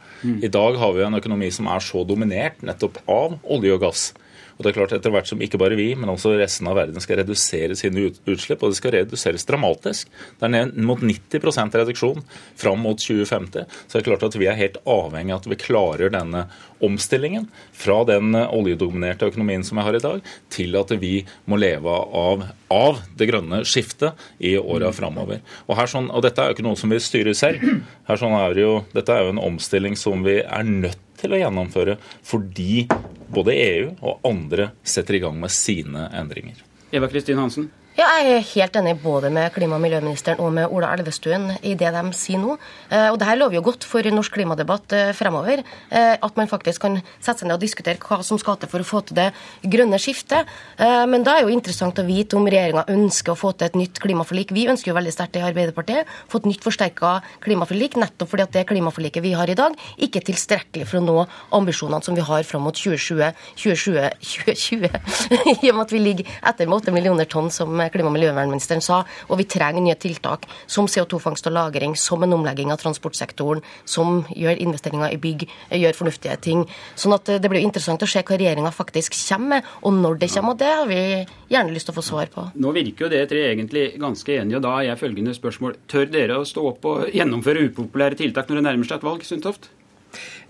I 0.43 0.51
dag 0.51 0.77
har 0.77 0.93
vi 0.93 1.05
en 1.05 1.19
økonomi 1.19 1.51
som 1.51 1.67
er 1.67 1.79
så 1.79 2.03
dominert 2.03 2.61
nettopp 2.61 3.01
av 3.07 3.39
olje 3.43 3.73
og 3.73 3.81
gass. 3.81 4.11
Og 4.57 4.63
det 4.63 4.71
er 4.71 4.77
klart 4.79 4.95
Etter 4.95 5.13
hvert 5.13 5.29
som 5.29 5.41
ikke 5.41 5.59
bare 5.61 5.77
vi, 5.79 5.91
men 5.97 6.11
også 6.11 6.33
resten 6.39 6.69
av 6.69 6.77
verden 6.79 7.03
skal 7.03 7.21
redusere 7.21 7.77
sine 7.79 8.09
utslipp, 8.09 8.61
og 8.61 8.73
det 8.73 8.79
skal 8.79 8.95
reduseres 8.97 9.47
dramatisk, 9.47 10.11
det 10.39 10.47
er 10.47 10.53
ned 10.53 10.81
mot 10.87 11.01
90% 11.01 11.77
reduksjon 11.81 12.23
fram 12.59 12.83
mot 12.85 12.99
2050, 12.99 13.65
så 13.87 13.95
det 13.95 14.01
er 14.01 14.07
klart 14.09 14.27
at 14.27 14.37
vi 14.39 14.49
er 14.51 14.59
helt 14.59 14.79
avhengig 14.89 15.35
av 15.35 15.41
at 15.41 15.49
vi 15.51 15.59
klarer 15.61 16.13
denne 16.13 16.45
omstillingen 16.81 17.47
fra 17.77 18.01
den 18.09 18.35
oljedominerte 18.35 19.29
økonomien 19.29 19.63
som 19.65 19.79
vi 19.79 19.85
har 19.85 19.97
i 19.97 20.03
dag, 20.03 20.31
til 20.53 20.77
at 20.79 20.93
vi 21.01 21.13
må 21.49 21.59
leve 21.61 21.93
av, 21.93 22.47
av 22.73 23.01
det 23.17 23.29
grønne 23.29 23.61
skiftet 23.67 24.17
i 24.39 24.55
åra 24.57 24.91
framover. 24.95 25.41
Og, 25.67 25.77
sånn, 25.89 26.09
og 26.11 26.25
dette 26.25 26.41
er 26.41 26.51
jo 26.51 26.57
ikke 26.57 26.65
noe 26.65 26.79
som 26.79 26.93
vi 26.93 27.01
styrer 27.01 27.37
selv. 27.37 27.63
Her 28.09 28.19
sånn 28.19 28.37
er 28.37 28.57
jo, 28.59 28.73
dette 28.95 29.13
er 29.13 29.25
jo 29.25 29.35
en 29.35 29.45
omstilling 29.51 29.97
som 29.99 30.25
vi 30.25 30.39
er 30.41 30.67
nødt 30.67 30.99
til 31.21 31.35
å 31.35 31.39
gjennomføre 31.41 31.97
fordi 32.25 32.87
både 33.31 33.55
EU 33.55 33.91
og 34.01 34.25
andre 34.27 34.71
setter 34.83 35.17
i 35.17 35.23
gang 35.23 35.37
med 35.39 35.53
sine 35.53 36.09
endringer. 36.17 36.59
Eva 36.91 37.07
Kristin 37.11 37.39
Hansen? 37.39 37.69
Ja, 38.01 38.07
jeg 38.17 38.31
er 38.33 38.45
helt 38.55 38.77
enig 38.79 38.95
både 38.97 39.29
med 39.29 39.51
klima- 39.53 39.75
og 39.77 39.81
miljøministeren 39.83 40.39
og 40.41 40.49
med 40.55 40.71
Ola 40.73 40.87
Elvestuen 40.95 41.51
i 41.61 41.75
det 41.77 41.91
de 41.93 42.01
sier 42.17 42.39
nå. 42.41 42.55
Eh, 42.89 43.11
og 43.11 43.19
det 43.21 43.27
her 43.27 43.37
lover 43.37 43.59
jo 43.59 43.61
godt 43.67 43.85
for 43.85 44.01
norsk 44.01 44.39
klimadebatt 44.39 44.95
eh, 44.97 45.11
fremover. 45.13 45.61
Eh, 45.91 46.15
at 46.17 46.39
man 46.39 46.49
faktisk 46.49 46.81
kan 46.81 46.97
sette 47.19 47.43
seg 47.43 47.51
ned 47.51 47.59
og 47.59 47.61
diskutere 47.61 48.01
hva 48.01 48.23
som 48.25 48.39
skal 48.41 48.57
til 48.57 48.71
for 48.71 48.81
å 48.81 48.87
få 48.87 49.03
til 49.05 49.19
det 49.19 49.27
grønne 49.61 49.99
skiftet. 50.01 50.49
Men 50.81 51.21
da 51.21 51.35
er 51.35 51.45
jo 51.45 51.53
interessant 51.53 51.99
å 52.01 52.05
vite 52.07 52.39
om 52.39 52.47
regjeringa 52.49 52.87
ønsker 52.89 53.35
å 53.35 53.37
få 53.37 53.51
til 53.53 53.69
et 53.69 53.77
nytt 53.77 54.01
klimaforlik. 54.01 54.49
Vi 54.55 54.65
ønsker 54.71 54.89
jo 54.89 54.97
veldig 54.97 55.13
sterkt 55.13 55.37
i 55.37 55.45
Arbeiderpartiet 55.45 56.09
få 56.31 56.41
et 56.41 56.49
nytt 56.49 56.65
forsterka 56.65 57.13
klimaforlik, 57.45 57.99
nettopp 58.01 58.33
fordi 58.33 58.47
at 58.47 58.55
det 58.55 58.65
klimaforliket 58.71 59.21
vi 59.21 59.35
har 59.37 59.51
i 59.51 59.57
dag, 59.57 59.77
ikke 60.01 60.23
er 60.23 60.27
tilstrekkelig 60.31 60.89
for 60.89 61.01
å 61.01 61.05
nå 61.05 61.17
ambisjonene 61.59 62.01
som 62.05 62.17
vi 62.17 62.25
har 62.25 62.49
fram 62.49 62.65
mot 62.65 62.77
2020, 62.77 63.29
2020, 63.61 64.09
2020 64.25 65.61
i 65.67 65.69
og 65.69 65.77
med 65.77 65.85
at 65.85 65.95
vi 65.95 66.01
ligger 66.01 66.35
etter 66.49 66.69
med 66.69 66.81
8 66.81 66.97
millioner 66.97 67.29
tonn 67.29 67.51
som 67.53 67.81
klima- 67.93 68.11
og 68.11 68.15
miljøvernministeren 68.15 68.81
sa. 68.81 69.03
Og 69.29 69.37
vi 69.41 69.47
trenger 69.49 69.81
nye 69.83 69.95
tiltak 69.95 70.47
som 70.67 70.87
CO2-fangst 70.87 71.47
og 71.47 71.53
-lagring, 71.53 71.95
som 71.95 72.23
en 72.23 72.33
omlegging 72.33 72.71
av 72.71 72.79
transportsektoren, 72.79 73.61
som 73.85 74.23
gjør 74.35 74.61
investeringer 74.61 75.13
i 75.13 75.17
bygg, 75.17 75.47
gjør 75.71 75.95
fornuftige 75.95 76.41
ting. 76.41 76.65
Sånn 76.95 77.13
at 77.13 77.25
det 77.25 77.49
blir 77.49 77.61
interessant 77.61 78.01
å 78.01 78.07
se 78.07 78.21
hva 78.21 78.37
regjeringa 78.37 78.71
faktisk 78.71 79.13
kommer 79.29 79.47
med, 79.47 79.63
og 79.83 79.93
når 79.93 80.19
det 80.19 80.31
kommer. 80.31 80.51
Og 80.51 80.57
det 80.57 80.71
har 80.71 80.87
vi 80.87 81.27
gjerne 81.49 81.73
lyst 81.73 81.85
til 81.85 81.93
å 81.93 81.99
få 81.99 82.05
svar 82.05 82.31
på. 82.33 82.51
Nå 82.55 82.71
virker 82.71 83.05
jo 83.05 83.09
det 83.09 83.29
tre 83.29 83.43
egentlig 83.51 83.99
ganske 83.99 84.39
enige, 84.39 84.57
og 84.57 84.63
da 84.63 84.77
er 84.79 84.91
jeg 84.91 85.01
følgende 85.03 85.35
spørsmål. 85.35 85.77
Tør 85.87 86.09
dere 86.11 86.39
å 86.39 86.47
stå 86.47 86.65
opp 86.71 86.85
og 86.85 87.11
gjennomføre 87.11 87.67
upopulære 87.69 88.19
tiltak 88.23 88.49
når 88.49 88.61
det 88.61 88.67
nærmer 88.69 88.89
seg 88.89 88.99
et 88.99 89.07
valg, 89.07 89.25
Sundtoft? 89.27 89.69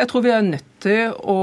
Jeg 0.01 0.09
tror 0.09 0.23
vi 0.25 0.31
er 0.33 0.41
nødt 0.41 0.65
til 0.81 1.11
å 1.29 1.37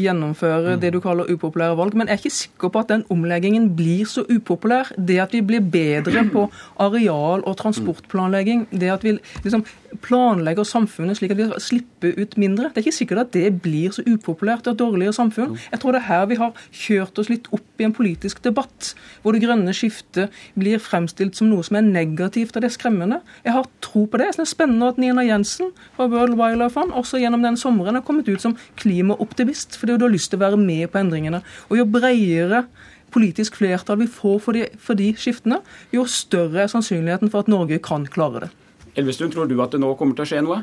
gjennomføre 0.00 0.78
det 0.80 0.94
du 0.94 1.00
kaller 1.04 1.28
upopulære 1.28 1.76
valg. 1.76 1.96
Men 1.98 2.08
jeg 2.08 2.16
er 2.16 2.22
ikke 2.22 2.34
sikker 2.38 2.72
på 2.72 2.80
at 2.80 2.92
den 2.94 3.04
omleggingen 3.12 3.68
blir 3.76 4.08
så 4.08 4.24
upopulær. 4.30 4.94
Det 4.96 5.18
at 5.20 5.36
vi 5.36 5.42
blir 5.44 5.60
bedre 5.60 6.24
på 6.32 6.46
areal- 6.80 7.44
og 7.44 7.58
transportplanlegging, 7.60 8.66
det 8.72 8.88
at 8.94 9.04
vi 9.04 9.18
liksom 9.44 9.66
planlegger 10.00 10.64
samfunnet 10.64 11.18
slik 11.18 11.34
at 11.34 11.40
vi 11.42 11.50
slipper 11.60 12.14
ut 12.16 12.38
mindre, 12.40 12.70
det 12.72 12.80
er 12.80 12.86
ikke 12.86 12.96
sikkert 12.96 13.18
at 13.26 13.34
det 13.36 13.50
blir 13.60 13.92
så 13.92 14.00
upopulært 14.08 14.70
og 14.70 14.78
dårligere 14.80 15.12
samfunn. 15.12 15.58
Jeg 15.68 15.82
tror 15.82 15.92
det 15.92 16.00
er 16.00 16.06
her 16.08 16.30
vi 16.30 16.38
har 16.40 16.62
kjørt 16.72 17.20
oss 17.20 17.28
litt 17.28 17.50
opp 17.52 17.82
i 17.82 17.84
en 17.84 17.92
politisk 17.92 18.40
debatt, 18.46 18.94
hvor 19.20 19.36
det 19.36 19.42
grønne 19.44 19.74
skiftet 19.76 20.32
blir 20.56 20.80
fremstilt 20.80 21.36
som 21.36 21.50
noe 21.52 21.66
som 21.66 21.76
er 21.76 21.84
negativt, 21.84 22.56
og 22.56 22.64
det 22.64 22.70
er 22.70 22.76
skremmende. 22.78 23.20
Jeg 23.44 23.52
har 23.52 23.68
tro 23.84 24.06
på 24.06 24.16
det. 24.16 24.30
Jeg 24.30 24.38
synes 24.38 24.48
det 24.48 24.54
er 24.54 24.56
spennende 24.56 24.88
at 24.94 25.02
Nina 25.02 25.26
Jensen 25.28 25.76
fra 25.98 26.08
World 26.08 26.40
Wildlife 26.40 26.72
Fund 26.78 26.96
også 26.96 27.20
gjennom 27.20 27.44
den 27.44 27.60
sommeren 27.60 27.81
har 27.90 28.06
kommet 28.06 28.28
ut 28.28 28.40
som 28.40 28.56
klimaoptimist, 28.80 29.76
fordi 29.80 29.98
du 29.98 30.06
har 30.06 30.12
lyst 30.12 30.30
til 30.30 30.38
å 30.40 30.44
være 30.44 30.60
med 30.60 30.88
på 30.92 31.00
endringene. 31.02 31.42
Og 31.70 31.80
jo 31.80 31.86
bredere 31.88 32.66
politisk 33.12 33.58
flertall 33.60 34.00
vi 34.00 34.08
får 34.10 34.38
for 34.40 34.56
de, 34.56 34.66
for 34.80 34.98
de 34.98 35.10
skiftene, 35.18 35.60
jo 35.92 36.06
større 36.08 36.64
er 36.64 36.70
sannsynligheten 36.72 37.32
for 37.32 37.44
at 37.44 37.50
Norge 37.52 37.80
kan 37.84 38.06
klare 38.06 38.46
det. 38.46 38.52
Elvestuen, 38.96 39.32
tror 39.32 39.48
du 39.48 39.58
at 39.64 39.72
det 39.72 39.80
nå 39.82 39.94
kommer 39.98 40.16
til 40.16 40.24
å 40.24 40.30
skje 40.30 40.44
noe? 40.44 40.62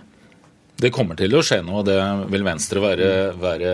Det 0.79 0.91
kommer 0.95 1.17
til 1.19 1.33
å 1.35 1.41
skje 1.43 1.59
noe, 1.65 1.81
og 1.81 1.87
det 1.89 1.97
vil 2.31 2.45
Venstre 2.47 2.79
være, 2.79 3.07
være 3.39 3.71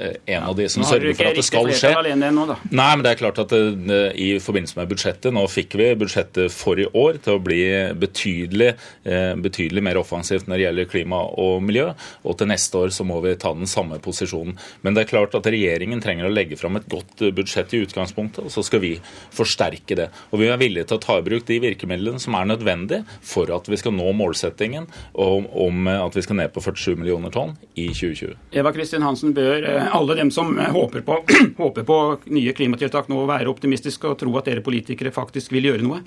eh, 0.00 0.14
en 0.32 0.46
av 0.48 0.54
de 0.56 0.68
som 0.72 0.84
sørger 0.86 1.12
for 1.18 1.28
at 1.28 1.36
det 1.36 1.44
skal 1.44 1.68
skje. 1.76 1.90
Nå. 2.32 2.44
Nei, 2.72 2.86
men 2.96 3.02
det 3.04 3.10
er 3.10 3.20
klart 3.20 3.40
at 3.42 3.52
det, 3.52 3.98
I 4.16 4.30
forbindelse 4.40 4.78
med 4.78 4.88
budsjettet, 4.88 5.28
nå 5.34 5.42
fikk 5.52 5.76
vi 5.76 5.90
budsjettet 6.00 6.54
for 6.54 6.80
i 6.80 6.86
år 6.88 7.20
til 7.24 7.36
å 7.36 7.42
bli 7.44 7.60
betydelig, 8.00 8.70
eh, 9.04 9.34
betydelig 9.44 9.84
mer 9.84 10.00
offensivt 10.00 10.48
når 10.48 10.56
det 10.56 10.64
gjelder 10.64 10.88
klima 10.94 11.20
og 11.44 11.60
miljø. 11.66 11.90
Og 12.24 12.38
til 12.40 12.48
neste 12.48 12.80
år 12.80 12.94
så 12.96 13.04
må 13.08 13.20
vi 13.24 13.34
ta 13.36 13.52
den 13.52 13.68
samme 13.68 14.00
posisjonen. 14.00 14.56
Men 14.86 14.96
det 14.96 15.04
er 15.04 15.12
klart 15.12 15.36
at 15.36 15.50
regjeringen 15.52 16.00
trenger 16.04 16.30
å 16.30 16.32
legge 16.32 16.56
fram 16.56 16.80
et 16.80 16.88
godt 16.88 17.26
budsjett 17.36 17.76
i 17.76 17.82
utgangspunktet, 17.84 18.46
og 18.48 18.54
så 18.54 18.64
skal 18.64 18.80
vi 18.86 18.94
forsterke 19.36 20.00
det. 20.00 20.08
Og 20.32 20.40
vi 20.40 20.48
er 20.48 20.60
villige 20.60 20.88
til 20.88 20.96
å 20.96 21.04
ta 21.04 21.18
i 21.20 21.28
bruk 21.28 21.44
de 21.48 21.60
virkemidlene 21.66 22.24
som 22.24 22.38
er 22.40 22.48
nødvendige 22.48 23.04
for 23.20 23.52
at 23.52 23.68
vi 23.68 23.76
skal 23.80 23.92
nå 23.98 24.08
målsettingen 24.16 24.88
om, 25.12 25.44
om 25.52 25.92
at 25.92 26.16
vi 26.16 26.24
skal 26.24 26.37
ned 26.38 26.52
på 26.54 26.62
47 26.64 26.96
millioner 26.98 27.32
tonn 27.34 27.54
i 27.74 27.88
2020. 27.90 28.36
Eva 28.60 28.72
Kristin 28.74 29.04
Hansen, 29.06 29.34
bør 29.36 29.66
eh, 29.68 29.88
alle 29.94 30.18
dem 30.18 30.32
som 30.34 30.54
eh, 30.58 30.70
håper 30.74 31.04
på, 31.06 31.20
håper 31.62 31.86
på 31.88 31.98
nye 32.34 32.54
klimatiltak 32.56 33.10
nå 33.12 33.24
være 33.28 33.50
optimistiske 33.52 34.08
og 34.10 34.18
tro 34.22 34.34
at 34.40 34.50
dere 34.50 34.64
politikere 34.64 35.14
faktisk 35.14 35.54
vil 35.56 35.70
gjøre 35.70 35.86
noe? 35.86 36.02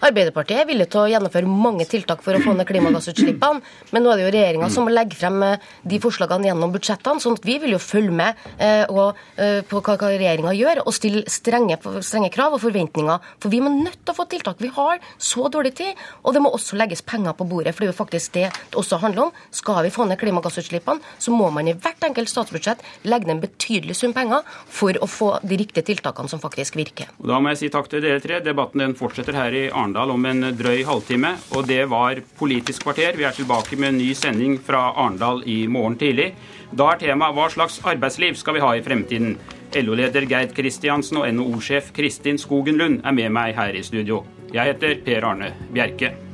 Arbeiderpartiet 0.00 0.62
er 0.62 0.68
villig 0.68 0.88
til 0.92 1.02
å 1.02 1.08
gjennomføre 1.12 1.48
mange 1.48 1.86
tiltak 1.88 2.22
for 2.24 2.36
å 2.36 2.42
få 2.42 2.54
ned 2.56 2.68
klimagassutslippene, 2.68 3.60
men 3.92 4.04
nå 4.04 4.12
er 4.12 4.20
det 4.20 4.26
jo 4.26 4.34
regjeringa 4.36 4.70
som 4.72 4.86
må 4.88 4.94
legge 4.94 5.18
frem 5.18 5.40
eh, 5.46 5.66
de 5.86 6.00
forslagene 6.02 6.50
gjennom 6.50 6.72
budsjettene. 6.74 7.20
sånn 7.20 7.38
at 7.38 7.46
vi 7.46 7.58
vil 7.62 7.76
jo 7.76 7.80
følge 7.82 8.16
med 8.20 8.44
eh, 8.58 8.84
og, 8.88 9.18
eh, 9.36 9.60
på 9.68 9.80
hva, 9.80 9.96
hva 10.00 10.12
regjeringa 10.14 10.54
gjør, 10.56 10.82
og 10.86 10.96
stille 10.96 11.24
strenge, 11.30 11.78
strenge, 12.06 12.32
krav 12.34 12.56
og 12.56 12.62
forventninger. 12.64 13.30
For 13.40 13.52
vi 13.52 13.60
må 13.60 13.72
nødt 13.74 14.00
til 14.00 14.14
å 14.14 14.18
få 14.18 14.26
tiltak. 14.30 14.60
Vi 14.60 14.72
har 14.74 15.00
så 15.18 15.48
dårlig 15.52 15.74
tid, 15.78 16.00
og 16.24 16.34
det 16.34 16.44
må 16.44 16.52
også 16.54 16.78
legges 16.80 17.04
penger 17.06 17.36
på 17.36 17.46
bordet. 17.50 17.74
For 17.74 17.84
det 17.84 17.90
er 17.90 17.94
jo 17.94 18.00
faktisk 18.00 18.36
det 18.36 18.48
det 18.50 18.78
også 18.78 19.00
handler 19.02 19.28
om. 19.28 19.32
Skal 19.54 19.82
vi 19.84 19.92
få 19.94 20.06
ned 20.08 20.18
klimagassutslippene, 20.20 21.00
så 21.18 21.34
må 21.34 21.50
man 21.54 21.68
i 21.68 21.74
hvert 21.76 22.02
enkelt 22.06 22.30
statsbudsjett 22.30 22.82
legge 23.08 23.28
ned 23.28 23.36
en 23.36 23.42
betydelig 23.44 23.96
sum 23.98 24.14
penger 24.16 24.46
for 24.70 24.96
å 24.96 25.08
få 25.10 25.30
de 25.46 25.58
riktige 25.60 25.86
tiltakene 25.90 26.30
som 26.30 26.42
faktisk 26.42 26.78
virker. 26.80 27.10
Da 27.18 27.40
må 27.40 27.52
jeg 27.52 27.62
si 27.62 27.72
takk 27.72 27.90
til 27.92 28.04
dere 28.04 28.22
tre. 28.22 28.40
Debatten 28.44 28.82
den 28.82 28.96
fortsetter 28.98 29.36
her 29.36 29.54
i 29.56 29.66
Arendal 29.90 30.12
om 30.14 30.26
en 30.26 30.44
drøy 30.54 30.84
halvtime. 30.86 31.32
Og 31.56 31.66
det 31.66 31.82
var 31.90 32.20
Politisk 32.38 32.84
kvarter. 32.86 33.16
Vi 33.18 33.26
er 33.26 33.34
tilbake 33.34 33.76
med 33.76 33.88
en 33.88 33.98
ny 33.98 34.12
sending 34.14 34.54
fra 34.62 34.92
Arendal 34.94 35.42
i 35.50 35.66
morgen 35.66 35.98
tidlig. 35.98 36.30
Da 36.70 36.92
er 36.92 37.00
temaet 37.00 37.34
hva 37.34 37.48
slags 37.50 37.80
arbeidsliv 37.82 38.38
skal 38.38 38.54
vi 38.54 38.62
ha 38.62 38.70
i 38.76 38.84
fremtiden? 38.86 39.34
LO-leder 39.74 40.28
Gerd 40.30 40.54
Kristiansen 40.54 41.18
og 41.18 41.26
NHO-sjef 41.34 41.90
Kristin 41.94 42.38
Skogen 42.38 42.78
Lund 42.78 43.02
er 43.02 43.14
med 43.18 43.34
meg 43.34 43.58
her 43.58 43.74
i 43.74 43.82
studio. 43.82 44.22
Jeg 44.54 44.74
heter 44.76 45.00
Per 45.02 45.26
Arne 45.26 45.54
Bjerke. 45.74 46.29